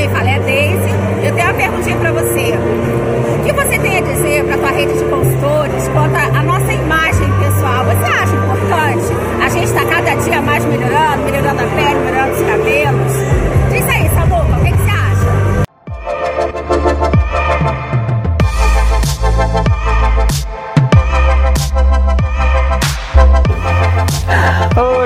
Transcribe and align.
quem 0.00 0.08
fala 0.08 0.30
é 0.30 0.34
a 0.34 0.38
Deise. 0.38 1.26
Eu 1.26 1.34
tenho 1.34 1.46
uma 1.46 1.54
perguntinha 1.54 1.96
para 1.96 2.12
você. 2.12 2.89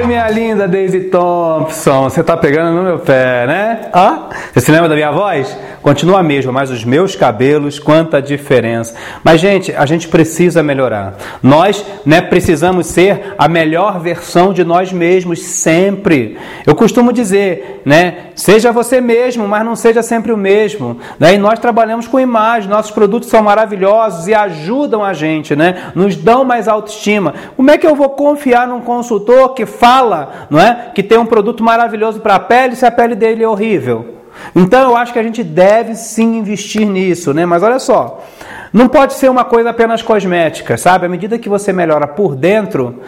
Oi, 0.04 0.08
minha 0.08 0.28
linda 0.28 0.68
Daisy 0.68 1.04
Thompson, 1.04 2.02
você 2.10 2.22
tá 2.22 2.36
pegando 2.36 2.76
no 2.76 2.82
meu 2.82 2.98
pé, 2.98 3.46
né? 3.46 3.88
Ah, 3.90 4.28
você 4.52 4.60
se 4.60 4.70
lembra 4.70 4.86
da 4.86 4.94
minha 4.94 5.10
voz? 5.10 5.56
Continua 5.80 6.20
a 6.20 6.22
mesma, 6.22 6.50
mas 6.50 6.70
os 6.70 6.82
meus 6.82 7.14
cabelos, 7.14 7.78
quanta 7.78 8.20
diferença. 8.20 8.94
Mas, 9.22 9.38
gente, 9.38 9.70
a 9.74 9.84
gente 9.84 10.08
precisa 10.08 10.62
melhorar. 10.62 11.14
Nós 11.42 11.84
né, 12.06 12.22
precisamos 12.22 12.86
ser 12.86 13.34
a 13.36 13.48
melhor 13.48 14.00
versão 14.00 14.52
de 14.54 14.64
nós 14.64 14.90
mesmos 14.90 15.42
sempre. 15.42 16.38
Eu 16.66 16.74
costumo 16.74 17.12
dizer, 17.12 17.82
né? 17.84 18.30
Seja 18.34 18.72
você 18.72 19.00
mesmo, 19.00 19.46
mas 19.46 19.64
não 19.64 19.76
seja 19.76 20.02
sempre 20.02 20.32
o 20.32 20.38
mesmo. 20.38 20.98
Né? 21.18 21.34
E 21.34 21.38
nós 21.38 21.58
trabalhamos 21.58 22.08
com 22.08 22.18
imagem, 22.18 22.70
nossos 22.70 22.90
produtos 22.90 23.28
são 23.28 23.42
maravilhosos 23.42 24.26
e 24.26 24.34
ajudam 24.34 25.04
a 25.04 25.12
gente, 25.12 25.54
né? 25.54 25.92
Nos 25.94 26.16
dão 26.16 26.44
mais 26.44 26.66
autoestima. 26.66 27.34
Como 27.56 27.70
é 27.70 27.76
que 27.76 27.86
eu 27.86 27.94
vou 27.94 28.08
confiar 28.10 28.66
num 28.66 28.80
consultor 28.80 29.52
que 29.52 29.66
fala, 29.94 30.46
não 30.50 30.60
é? 30.60 30.90
Que 30.94 31.02
tem 31.02 31.18
um 31.18 31.26
produto 31.26 31.62
maravilhoso 31.62 32.20
para 32.20 32.34
a 32.34 32.40
pele 32.40 32.74
se 32.74 32.84
a 32.84 32.90
pele 32.90 33.14
dele 33.14 33.44
é 33.44 33.48
horrível? 33.48 34.16
Então 34.54 34.90
eu 34.90 34.96
acho 34.96 35.12
que 35.12 35.18
a 35.18 35.22
gente 35.22 35.44
deve 35.44 35.94
sim 35.94 36.38
investir 36.38 36.86
nisso, 36.86 37.32
né? 37.32 37.46
Mas 37.46 37.62
olha 37.62 37.78
só, 37.78 38.24
não 38.72 38.88
pode 38.88 39.14
ser 39.14 39.30
uma 39.30 39.44
coisa 39.44 39.70
apenas 39.70 40.02
cosmética, 40.02 40.76
sabe? 40.76 41.06
À 41.06 41.08
medida 41.08 41.38
que 41.38 41.48
você 41.48 41.72
melhora 41.72 42.08
por 42.08 42.34
dentro, 42.34 43.00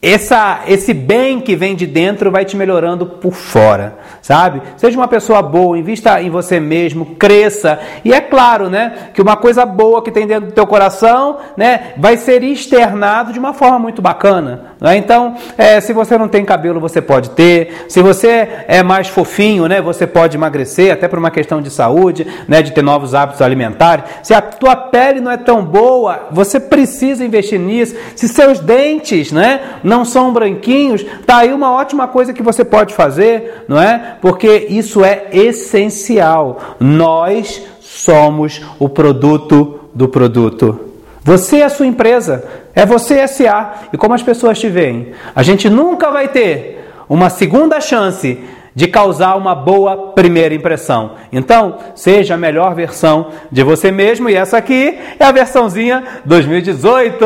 essa, 0.00 0.60
esse 0.68 0.94
bem 0.94 1.40
que 1.40 1.56
vem 1.56 1.74
de 1.74 1.86
dentro 1.86 2.30
vai 2.30 2.44
te 2.44 2.56
melhorando 2.56 3.04
por 3.04 3.32
fora, 3.32 3.98
sabe? 4.22 4.62
Seja 4.76 4.96
uma 4.96 5.08
pessoa 5.08 5.42
boa, 5.42 5.76
invista 5.76 6.22
em 6.22 6.30
você 6.30 6.60
mesmo, 6.60 7.16
cresça. 7.16 7.80
E 8.04 8.14
é 8.14 8.20
claro, 8.20 8.70
né, 8.70 9.10
que 9.12 9.20
uma 9.20 9.36
coisa 9.36 9.66
boa 9.66 10.02
que 10.02 10.12
tem 10.12 10.26
dentro 10.26 10.46
do 10.46 10.54
teu 10.54 10.66
coração, 10.66 11.38
né, 11.56 11.94
vai 11.98 12.16
ser 12.16 12.44
externado 12.44 13.32
de 13.32 13.38
uma 13.38 13.52
forma 13.52 13.78
muito 13.80 14.00
bacana. 14.00 14.69
Né? 14.80 14.96
Então, 14.96 15.34
é, 15.58 15.80
se 15.80 15.92
você 15.92 16.16
não 16.16 16.26
tem 16.26 16.44
cabelo, 16.44 16.80
você 16.80 17.02
pode 17.02 17.30
ter. 17.30 17.84
Se 17.88 18.00
você 18.00 18.48
é 18.66 18.82
mais 18.82 19.08
fofinho, 19.08 19.66
né, 19.66 19.80
você 19.82 20.06
pode 20.06 20.36
emagrecer, 20.36 20.92
até 20.92 21.06
por 21.06 21.18
uma 21.18 21.30
questão 21.30 21.60
de 21.60 21.70
saúde, 21.70 22.26
né, 22.48 22.62
de 22.62 22.72
ter 22.72 22.82
novos 22.82 23.14
hábitos 23.14 23.42
alimentares. 23.42 24.04
Se 24.22 24.32
a 24.32 24.40
tua 24.40 24.74
pele 24.74 25.20
não 25.20 25.30
é 25.30 25.36
tão 25.36 25.62
boa, 25.62 26.28
você 26.30 26.58
precisa 26.58 27.24
investir 27.24 27.60
nisso. 27.60 27.94
Se 28.16 28.26
seus 28.26 28.58
dentes, 28.58 29.30
né, 29.30 29.60
não 29.84 30.04
são 30.04 30.32
branquinhos, 30.32 31.04
tá 31.26 31.38
aí 31.38 31.52
uma 31.52 31.72
ótima 31.72 32.08
coisa 32.08 32.32
que 32.32 32.42
você 32.42 32.64
pode 32.64 32.94
fazer, 32.94 33.64
não 33.68 33.80
é? 33.80 34.16
Porque 34.20 34.66
isso 34.70 35.04
é 35.04 35.26
essencial. 35.32 36.58
Nós 36.80 37.62
somos 37.80 38.62
o 38.78 38.88
produto 38.88 39.80
do 39.94 40.08
produto. 40.08 40.89
Você 41.22 41.58
é 41.58 41.64
a 41.64 41.70
sua 41.70 41.86
empresa, 41.86 42.44
é 42.74 42.86
você 42.86 43.26
SA. 43.28 43.88
E 43.92 43.96
como 43.96 44.14
as 44.14 44.22
pessoas 44.22 44.58
te 44.58 44.68
veem, 44.68 45.12
a 45.34 45.42
gente 45.42 45.68
nunca 45.68 46.10
vai 46.10 46.28
ter 46.28 46.92
uma 47.08 47.28
segunda 47.28 47.80
chance 47.80 48.38
de 48.74 48.86
causar 48.86 49.36
uma 49.36 49.54
boa 49.54 50.12
primeira 50.12 50.54
impressão. 50.54 51.16
Então, 51.32 51.78
seja 51.94 52.34
a 52.34 52.38
melhor 52.38 52.74
versão 52.74 53.30
de 53.50 53.62
você 53.62 53.90
mesmo 53.90 54.30
e 54.30 54.34
essa 54.34 54.56
aqui 54.56 54.98
é 55.18 55.24
a 55.24 55.32
versãozinha 55.32 56.04
2018. 56.24 57.24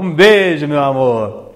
Um 0.00 0.12
beijo, 0.12 0.66
meu 0.66 0.82
amor. 0.82 1.51